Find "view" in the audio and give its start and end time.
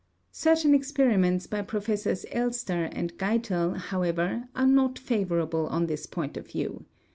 6.47-6.85